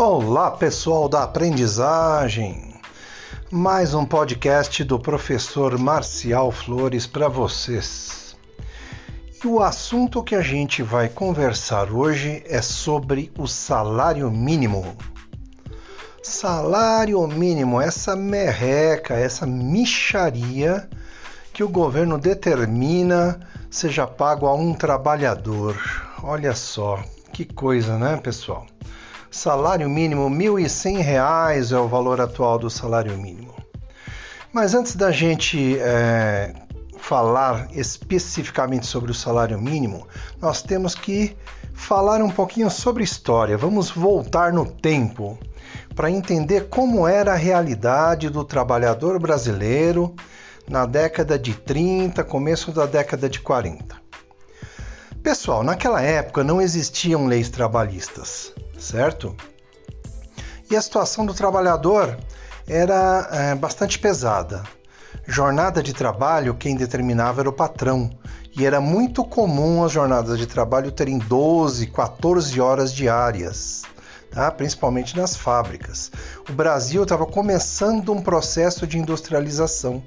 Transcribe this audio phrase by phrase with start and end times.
[0.00, 2.72] Olá, pessoal da aprendizagem.
[3.50, 8.36] Mais um podcast do professor Marcial Flores para vocês.
[9.42, 14.96] E o assunto que a gente vai conversar hoje é sobre o salário mínimo.
[16.22, 20.88] Salário mínimo, essa merreca, essa micharia
[21.52, 25.76] que o governo determina seja pago a um trabalhador.
[26.22, 27.02] Olha só,
[27.32, 28.64] que coisa, né, pessoal?
[29.30, 33.54] Salário mínimo, R$ 1.100 é o valor atual do salário mínimo.
[34.50, 36.54] Mas antes da gente é,
[36.96, 40.08] falar especificamente sobre o salário mínimo,
[40.40, 41.36] nós temos que
[41.74, 43.58] falar um pouquinho sobre história.
[43.58, 45.38] Vamos voltar no tempo
[45.94, 50.14] para entender como era a realidade do trabalhador brasileiro
[50.66, 53.94] na década de 30, começo da década de 40.
[55.22, 59.34] Pessoal, naquela época não existiam leis trabalhistas certo?
[60.70, 62.16] E a situação do trabalhador
[62.66, 64.62] era é, bastante pesada.
[65.26, 68.10] Jornada de trabalho, quem determinava era o patrão,
[68.56, 73.82] e era muito comum as jornadas de trabalho terem 12, 14 horas diárias,
[74.30, 74.50] tá?
[74.50, 76.10] principalmente nas fábricas.
[76.48, 80.02] O Brasil estava começando um processo de industrialização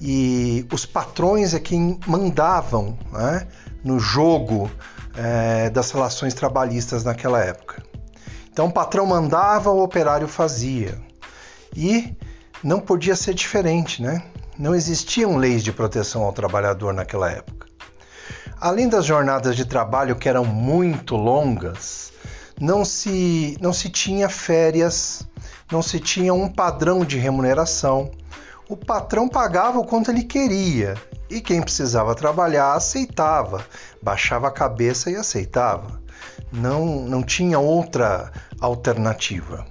[0.00, 3.46] e os patrões é quem mandavam né,
[3.82, 4.70] no jogo
[5.16, 7.82] é, das relações trabalhistas naquela época.
[8.52, 10.98] Então o patrão mandava, o operário fazia.
[11.74, 12.16] E
[12.62, 14.22] não podia ser diferente, né?
[14.58, 17.66] Não existiam leis de proteção ao trabalhador naquela época.
[18.58, 22.12] Além das jornadas de trabalho que eram muito longas,
[22.58, 25.28] não se, não se tinha férias,
[25.70, 28.10] não se tinha um padrão de remuneração.
[28.68, 30.94] O patrão pagava o quanto ele queria
[31.28, 33.64] e quem precisava trabalhar aceitava,
[34.02, 36.00] baixava a cabeça e aceitava.
[36.52, 39.66] Não, não tinha outra alternativa.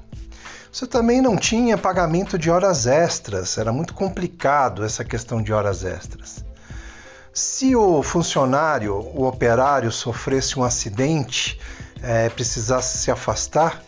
[0.71, 5.85] Você também não tinha pagamento de horas extras, era muito complicado essa questão de horas
[5.85, 6.43] extras.
[7.33, 11.59] Se o funcionário, o operário, sofresse um acidente,
[12.01, 13.81] é, precisasse se afastar,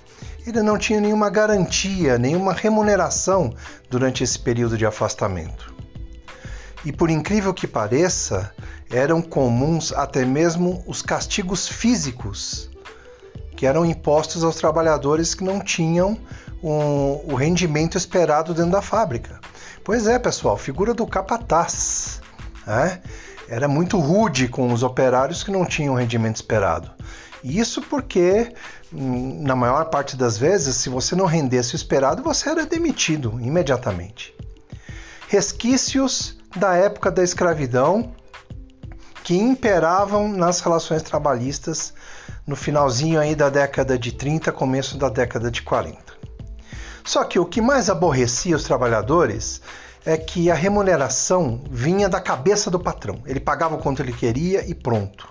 [0.45, 3.53] ele não tinha nenhuma garantia, nenhuma remuneração
[3.89, 5.76] durante esse período de afastamento.
[6.87, 8.49] E por incrível que pareça,
[8.89, 12.69] eram comuns até mesmo os castigos físicos,
[13.57, 16.17] que eram impostos aos trabalhadores que não tinham
[16.63, 19.37] um, o rendimento esperado dentro da fábrica.
[19.83, 22.21] Pois é, pessoal, figura do capataz.
[22.65, 23.01] Né?
[23.49, 26.89] Era muito rude com os operários que não tinham o rendimento esperado.
[27.43, 28.53] Isso porque,
[28.93, 33.37] hum, na maior parte das vezes, se você não rendesse o esperado, você era demitido
[33.41, 34.33] imediatamente.
[35.27, 38.13] Resquícios da época da escravidão
[39.23, 41.93] que imperavam nas relações trabalhistas
[42.45, 45.97] no finalzinho aí da década de 30, começo da década de 40.
[47.03, 49.61] Só que o que mais aborrecia os trabalhadores
[50.05, 53.21] é que a remuneração vinha da cabeça do patrão.
[53.25, 55.27] Ele pagava o quanto ele queria e pronto.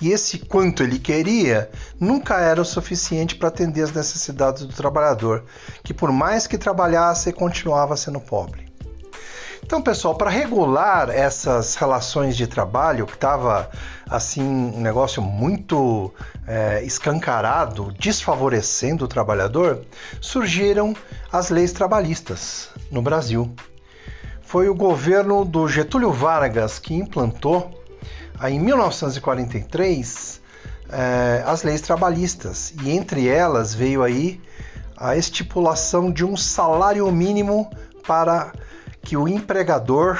[0.00, 5.44] E esse quanto ele queria nunca era o suficiente para atender as necessidades do trabalhador,
[5.82, 8.63] que por mais que trabalhasse, continuava sendo pobre.
[9.66, 13.70] Então, pessoal, para regular essas relações de trabalho, que estava
[14.06, 16.12] assim um negócio muito
[16.46, 19.80] é, escancarado, desfavorecendo o trabalhador,
[20.20, 20.94] surgiram
[21.32, 23.54] as leis trabalhistas no Brasil.
[24.42, 27.82] Foi o governo do Getúlio Vargas que implantou,
[28.46, 30.42] em 1943,
[30.90, 34.38] é, as leis trabalhistas e entre elas veio aí
[34.94, 37.70] a estipulação de um salário mínimo
[38.06, 38.52] para
[39.04, 40.18] que o empregador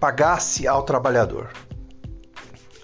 [0.00, 1.50] pagasse ao trabalhador.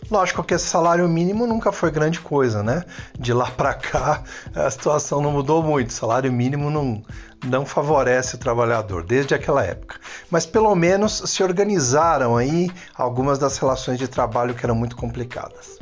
[0.08, 2.84] Lógico que esse salário mínimo nunca foi grande coisa, né?
[3.18, 4.22] De lá para cá
[4.54, 5.92] a situação não mudou muito.
[5.92, 7.02] Salário mínimo não,
[7.44, 9.98] não favorece o trabalhador desde aquela época.
[10.30, 15.76] Mas pelo menos se organizaram aí algumas das relações de trabalho que eram muito complicadas.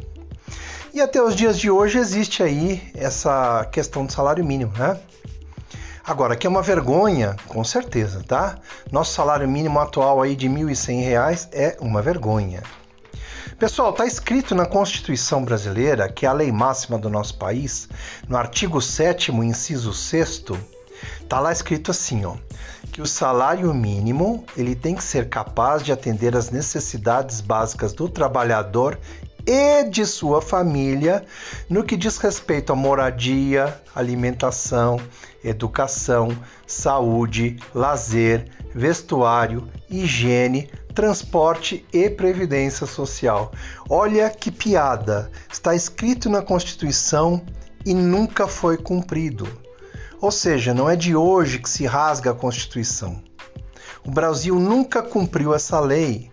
[0.94, 4.98] E até os dias de hoje existe aí essa questão do salário mínimo, né?
[6.06, 8.58] Agora, que é uma vergonha, com certeza, tá?
[8.92, 12.62] Nosso salário mínimo atual aí de R$ 1.100 é uma vergonha.
[13.58, 17.88] Pessoal, está escrito na Constituição Brasileira, que é a lei máxima do nosso país,
[18.28, 20.44] no artigo 7 inciso 6
[21.22, 22.36] Está lá escrito assim, ó,
[22.92, 28.10] que o salário mínimo ele tem que ser capaz de atender às necessidades básicas do
[28.10, 28.98] trabalhador
[29.46, 31.24] e de sua família
[31.68, 34.98] no que diz respeito à moradia, alimentação,
[35.42, 36.36] educação,
[36.66, 43.52] saúde, lazer, vestuário, higiene, transporte e previdência social.
[43.88, 45.30] Olha que piada!
[45.50, 47.42] Está escrito na Constituição
[47.84, 49.46] e nunca foi cumprido.
[50.20, 53.22] Ou seja, não é de hoje que se rasga a Constituição.
[54.06, 56.30] O Brasil nunca cumpriu essa lei.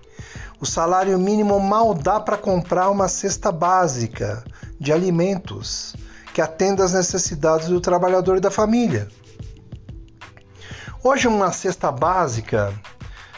[0.61, 4.43] O salário mínimo mal dá para comprar uma cesta básica
[4.79, 5.95] de alimentos
[6.35, 9.07] que atenda às necessidades do trabalhador e da família.
[11.03, 12.71] Hoje, uma cesta básica,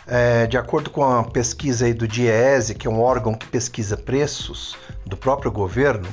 [0.05, 3.95] é, de acordo com a pesquisa aí do DIEESE, que é um órgão que pesquisa
[3.95, 6.09] preços do próprio governo,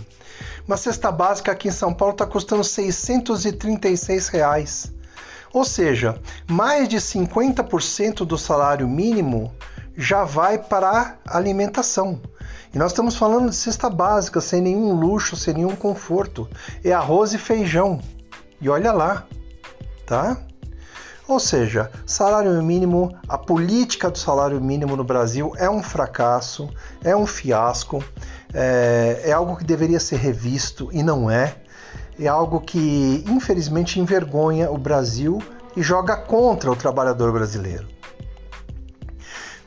[0.64, 4.92] uma cesta básica aqui em São Paulo está custando 636 reais.
[5.52, 9.52] Ou seja, mais de 50% do salário mínimo
[10.00, 12.22] já vai para a alimentação.
[12.72, 16.48] E nós estamos falando de cesta básica, sem nenhum luxo, sem nenhum conforto.
[16.82, 18.00] É arroz e feijão.
[18.62, 19.26] E olha lá,
[20.06, 20.38] tá?
[21.28, 26.70] Ou seja, salário mínimo, a política do salário mínimo no Brasil é um fracasso,
[27.04, 28.02] é um fiasco,
[28.54, 31.56] é, é algo que deveria ser revisto e não é.
[32.18, 35.42] É algo que infelizmente envergonha o Brasil
[35.76, 37.99] e joga contra o trabalhador brasileiro.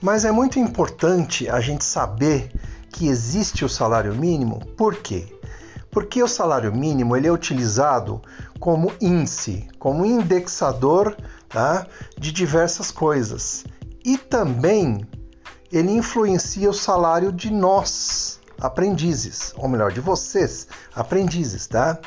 [0.04, 2.52] Mas é muito importante a gente saber
[2.90, 4.60] que existe o salário mínimo.
[4.76, 5.34] Por quê?
[5.90, 8.22] Porque o salário mínimo ele é utilizado
[8.60, 11.16] como índice, como indexador
[11.48, 13.64] tá, de diversas coisas.
[14.04, 15.08] E também
[15.72, 21.98] ele influencia o salário de nós, aprendizes, ou melhor, de vocês, aprendizes, tá?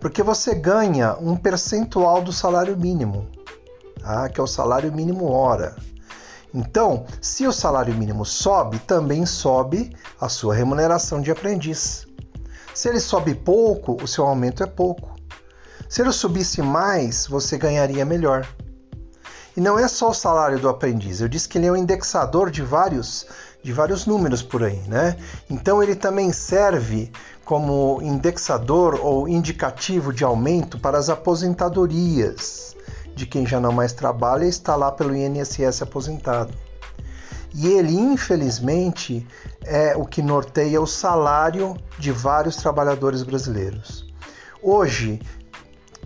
[0.00, 3.28] Porque você ganha um percentual do salário mínimo,
[4.00, 4.30] tá?
[4.30, 5.76] que é o salário mínimo hora.
[6.54, 12.06] Então, se o salário mínimo sobe, também sobe a sua remuneração de aprendiz.
[12.74, 15.14] Se ele sobe pouco, o seu aumento é pouco.
[15.88, 18.46] Se ele subisse mais, você ganharia melhor.
[19.56, 22.50] E não é só o salário do aprendiz, eu disse que ele é um indexador
[22.50, 23.26] de vários,
[23.62, 25.16] de vários números por aí, né?
[25.50, 27.12] Então ele também serve
[27.44, 32.74] como indexador ou indicativo de aumento para as aposentadorias
[33.22, 36.52] de quem já não mais trabalha está lá pelo INSS aposentado.
[37.54, 39.24] E ele, infelizmente,
[39.64, 44.12] é o que norteia o salário de vários trabalhadores brasileiros.
[44.60, 45.22] Hoje,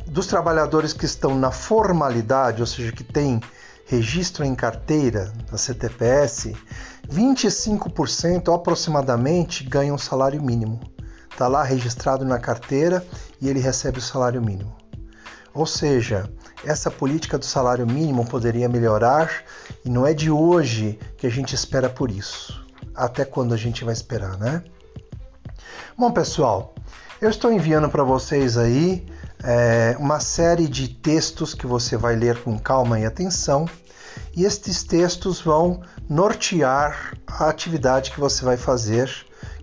[0.06, 3.40] dos trabalhadores que estão na formalidade, ou seja, que têm
[3.86, 6.54] registro em carteira da CTPS,
[7.08, 10.80] 25% aproximadamente ganham salário mínimo.
[11.30, 13.02] Está lá registrado na carteira
[13.40, 14.85] e ele recebe o salário mínimo.
[15.56, 16.30] Ou seja,
[16.62, 19.42] essa política do salário mínimo poderia melhorar
[19.82, 22.62] e não é de hoje que a gente espera por isso.
[22.94, 24.62] Até quando a gente vai esperar, né?
[25.96, 26.74] Bom, pessoal,
[27.22, 29.06] eu estou enviando para vocês aí
[29.42, 33.66] é, uma série de textos que você vai ler com calma e atenção,
[34.36, 39.10] e estes textos vão nortear a atividade que você vai fazer,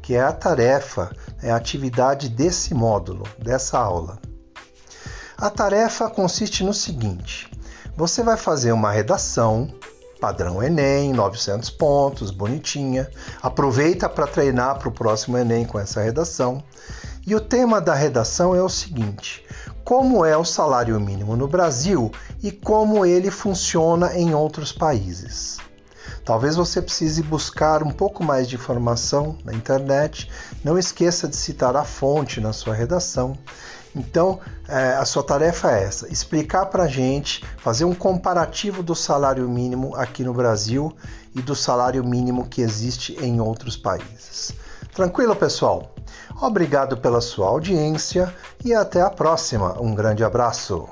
[0.02, 4.18] que é a tarefa, é a atividade desse módulo, dessa aula.
[5.38, 7.50] A tarefa consiste no seguinte:
[7.96, 9.74] você vai fazer uma redação
[10.24, 13.10] padrão Enem, 900 pontos, bonitinha.
[13.42, 16.64] Aproveita para treinar para o próximo Enem com essa redação.
[17.28, 19.46] E o tema da redação é o seguinte:
[19.84, 22.10] como é o salário mínimo no Brasil
[22.42, 25.58] e como ele funciona em outros países.
[26.24, 30.32] Talvez você precise buscar um pouco mais de informação na internet.
[30.64, 33.38] Não esqueça de citar a fonte na sua redação
[33.96, 38.96] então, é, a sua tarefa é essa: explicar para a gente, fazer um comparativo do
[38.96, 40.96] salário mínimo aqui no Brasil
[41.36, 44.54] e do salário mínimo que existe em outros países.
[44.94, 45.94] Tranquilo, pessoal?
[46.42, 48.34] Obrigado pela sua audiência
[48.64, 49.80] e até a próxima.
[49.82, 50.88] Um grande abraço.